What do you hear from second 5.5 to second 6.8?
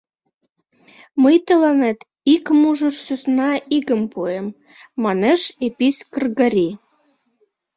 Епись Кргори.